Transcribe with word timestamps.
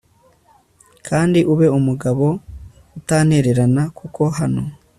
kandi 1.07 1.39
ube 1.51 1.67
umugabo 1.79 2.25
utantererana 2.99 3.83
kuko 3.97 4.21
hano 4.37 4.63